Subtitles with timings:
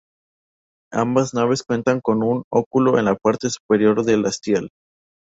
[0.91, 4.71] Ambas naves cuentan con un óculo en la parte superior del hastial.